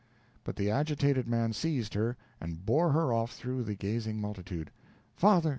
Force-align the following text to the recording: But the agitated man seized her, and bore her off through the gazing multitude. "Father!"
But 0.43 0.55
the 0.55 0.71
agitated 0.71 1.27
man 1.27 1.53
seized 1.53 1.93
her, 1.93 2.17
and 2.39 2.65
bore 2.65 2.91
her 2.91 3.13
off 3.13 3.33
through 3.35 3.65
the 3.65 3.75
gazing 3.75 4.19
multitude. 4.19 4.71
"Father!" 5.15 5.49